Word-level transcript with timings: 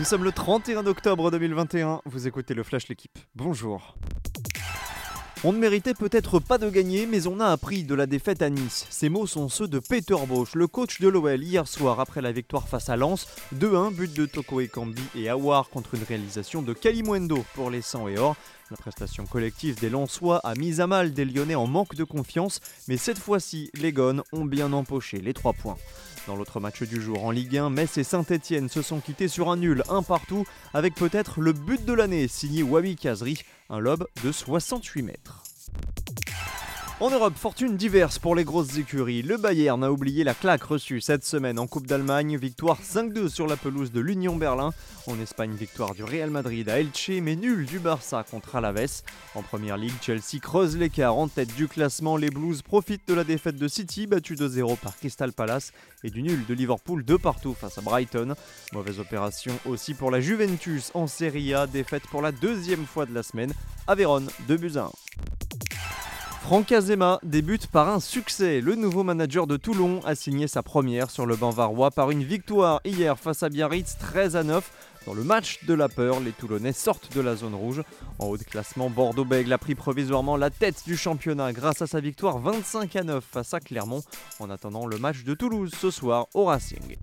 Nous 0.00 0.06
sommes 0.06 0.24
le 0.24 0.32
31 0.32 0.86
octobre 0.86 1.30
2021, 1.30 2.00
vous 2.06 2.26
écoutez 2.26 2.54
le 2.54 2.62
Flash 2.62 2.88
L'équipe. 2.88 3.18
Bonjour. 3.34 3.98
On 5.44 5.52
ne 5.52 5.58
méritait 5.58 5.92
peut-être 5.92 6.38
pas 6.38 6.56
de 6.56 6.70
gagner, 6.70 7.04
mais 7.04 7.26
on 7.26 7.38
a 7.38 7.48
appris 7.48 7.84
de 7.84 7.94
la 7.94 8.06
défaite 8.06 8.40
à 8.40 8.48
Nice. 8.48 8.86
Ces 8.88 9.10
mots 9.10 9.26
sont 9.26 9.50
ceux 9.50 9.68
de 9.68 9.78
Peter 9.78 10.16
Bosch, 10.26 10.54
le 10.54 10.66
coach 10.66 11.02
de 11.02 11.08
l'OL, 11.08 11.42
hier 11.42 11.68
soir 11.68 12.00
après 12.00 12.22
la 12.22 12.32
victoire 12.32 12.66
face 12.66 12.88
à 12.88 12.96
Lens. 12.96 13.26
2-1, 13.54 13.92
but 13.92 14.14
de 14.14 14.24
Toko 14.24 14.62
Ekambi 14.62 15.02
et 15.14 15.28
Awar 15.28 15.68
contre 15.68 15.96
une 15.96 16.04
réalisation 16.04 16.62
de 16.62 16.72
Kalimwendo 16.72 17.44
pour 17.54 17.68
les 17.68 17.82
100 17.82 18.08
et 18.08 18.18
or. 18.18 18.36
La 18.70 18.78
prestation 18.78 19.26
collective 19.26 19.78
des 19.80 19.90
Lensois 19.90 20.40
a 20.44 20.54
mis 20.54 20.80
à 20.80 20.86
mal 20.86 21.12
des 21.12 21.26
Lyonnais 21.26 21.56
en 21.56 21.66
manque 21.66 21.94
de 21.94 22.04
confiance, 22.04 22.60
mais 22.88 22.96
cette 22.96 23.18
fois-ci, 23.18 23.70
les 23.74 23.92
Gones 23.92 24.22
ont 24.32 24.46
bien 24.46 24.72
empoché 24.72 25.20
les 25.20 25.34
3 25.34 25.52
points. 25.52 25.76
Dans 26.30 26.36
l'autre 26.36 26.60
match 26.60 26.84
du 26.84 27.02
jour 27.02 27.24
en 27.24 27.32
Ligue 27.32 27.58
1, 27.58 27.70
Metz 27.70 27.98
et 27.98 28.04
Saint-Etienne 28.04 28.68
se 28.68 28.82
sont 28.82 29.00
quittés 29.00 29.26
sur 29.26 29.50
un 29.50 29.56
nul, 29.56 29.82
un 29.88 30.00
partout, 30.00 30.46
avec 30.72 30.94
peut-être 30.94 31.40
le 31.40 31.52
but 31.52 31.84
de 31.84 31.92
l'année 31.92 32.28
signé 32.28 32.62
Wami 32.62 32.94
Kazri, 32.94 33.42
un 33.68 33.80
lob 33.80 34.06
de 34.22 34.30
68 34.30 35.02
mètres. 35.02 35.49
En 37.00 37.08
Europe, 37.08 37.32
fortune 37.34 37.78
diverse 37.78 38.18
pour 38.18 38.34
les 38.34 38.44
grosses 38.44 38.76
écuries. 38.76 39.22
Le 39.22 39.38
Bayern 39.38 39.82
a 39.82 39.90
oublié 39.90 40.22
la 40.22 40.34
claque 40.34 40.64
reçue 40.64 41.00
cette 41.00 41.24
semaine 41.24 41.58
en 41.58 41.66
Coupe 41.66 41.86
d'Allemagne. 41.86 42.36
Victoire 42.36 42.78
5-2 42.82 43.30
sur 43.30 43.46
la 43.46 43.56
pelouse 43.56 43.90
de 43.90 44.00
l'Union 44.00 44.36
Berlin. 44.36 44.74
En 45.06 45.18
Espagne, 45.18 45.54
victoire 45.54 45.94
du 45.94 46.04
Real 46.04 46.28
Madrid 46.28 46.68
à 46.68 46.78
Elche, 46.78 47.08
mais 47.22 47.36
nul 47.36 47.64
du 47.64 47.78
Barça 47.78 48.22
contre 48.30 48.54
Alaves. 48.56 49.00
En 49.34 49.40
Première 49.40 49.78
Ligue, 49.78 49.94
Chelsea 50.02 50.40
creuse 50.42 50.76
l'écart 50.76 51.16
en 51.16 51.28
tête 51.28 51.54
du 51.54 51.68
classement. 51.68 52.18
Les 52.18 52.28
Blues 52.28 52.60
profitent 52.60 53.08
de 53.08 53.14
la 53.14 53.24
défaite 53.24 53.56
de 53.56 53.66
City, 53.66 54.06
battue 54.06 54.34
2-0 54.34 54.76
par 54.76 54.94
Crystal 54.98 55.32
Palace, 55.32 55.72
et 56.04 56.10
du 56.10 56.22
nul 56.22 56.44
de 56.44 56.52
Liverpool 56.52 57.02
de 57.02 57.16
partout 57.16 57.54
face 57.54 57.78
à 57.78 57.80
Brighton. 57.80 58.34
Mauvaise 58.74 59.00
opération 59.00 59.58
aussi 59.64 59.94
pour 59.94 60.10
la 60.10 60.20
Juventus 60.20 60.90
en 60.92 61.06
Serie 61.06 61.54
A, 61.54 61.66
défaite 61.66 62.06
pour 62.10 62.20
la 62.20 62.30
deuxième 62.30 62.84
fois 62.84 63.06
de 63.06 63.14
la 63.14 63.22
semaine 63.22 63.54
à 63.86 63.94
Vérone, 63.94 64.28
2 64.48 64.56
buts 64.58 64.76
1. 64.76 64.90
Franck 66.50 66.72
Azema 66.72 67.20
débute 67.22 67.68
par 67.68 67.88
un 67.88 68.00
succès. 68.00 68.60
Le 68.60 68.74
nouveau 68.74 69.04
manager 69.04 69.46
de 69.46 69.56
Toulon 69.56 70.00
a 70.04 70.16
signé 70.16 70.48
sa 70.48 70.64
première 70.64 71.08
sur 71.08 71.24
le 71.24 71.36
banc 71.36 71.50
varois 71.50 71.92
par 71.92 72.10
une 72.10 72.24
victoire 72.24 72.80
hier 72.84 73.16
face 73.16 73.44
à 73.44 73.48
Biarritz 73.48 73.96
13 74.00 74.34
à 74.34 74.42
9. 74.42 74.68
Dans 75.06 75.14
le 75.14 75.22
match 75.22 75.64
de 75.66 75.74
la 75.74 75.88
peur, 75.88 76.18
les 76.18 76.32
Toulonnais 76.32 76.72
sortent 76.72 77.14
de 77.14 77.20
la 77.20 77.36
zone 77.36 77.54
rouge. 77.54 77.84
En 78.18 78.26
haut 78.26 78.36
de 78.36 78.42
classement, 78.42 78.90
Bordeaux-Bègle 78.90 79.52
a 79.52 79.58
pris 79.58 79.76
provisoirement 79.76 80.36
la 80.36 80.50
tête 80.50 80.82
du 80.84 80.96
championnat 80.96 81.52
grâce 81.52 81.82
à 81.82 81.86
sa 81.86 82.00
victoire 82.00 82.40
25 82.40 82.96
à 82.96 83.04
9 83.04 83.24
face 83.24 83.54
à 83.54 83.60
Clermont 83.60 84.02
en 84.40 84.50
attendant 84.50 84.86
le 84.86 84.98
match 84.98 85.22
de 85.22 85.34
Toulouse 85.34 85.70
ce 85.80 85.92
soir 85.92 86.26
au 86.34 86.46
Racing. 86.46 86.96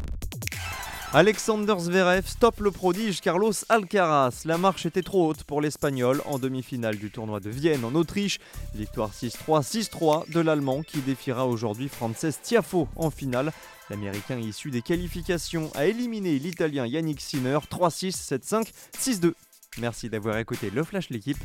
Alexander 1.13 1.75
Zverev 1.79 2.27
stoppe 2.27 2.59
le 2.59 2.69
prodige 2.69 3.21
Carlos 3.21 3.53
Alcaraz. 3.69 4.41
La 4.43 4.57
marche 4.57 4.85
était 4.85 5.01
trop 5.01 5.29
haute 5.29 5.45
pour 5.45 5.61
l'Espagnol 5.61 6.21
en 6.25 6.37
demi-finale 6.37 6.97
du 6.97 7.11
tournoi 7.11 7.39
de 7.39 7.49
Vienne 7.49 7.85
en 7.85 7.95
Autriche. 7.95 8.39
Victoire 8.75 9.11
6-3, 9.11 9.63
6-3 9.63 10.29
de 10.29 10.41
l'Allemand 10.41 10.83
qui 10.83 10.99
défiera 10.99 11.47
aujourd'hui 11.47 11.87
Frances 11.87 12.41
Tiafo 12.43 12.89
en 12.97 13.09
finale. 13.09 13.53
L'Américain 13.89 14.37
issu 14.37 14.69
des 14.69 14.81
qualifications 14.81 15.71
a 15.75 15.85
éliminé 15.85 16.37
l'Italien 16.39 16.85
Yannick 16.85 17.21
Sinner 17.21 17.59
3-6, 17.71 18.11
7-5, 18.11 18.71
6-2. 18.99 19.33
Merci 19.77 20.09
d'avoir 20.09 20.37
écouté 20.37 20.69
le 20.69 20.83
Flash 20.83 21.09
l'équipe. 21.09 21.37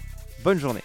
Bonne 0.43 0.59
journée. 0.59 0.83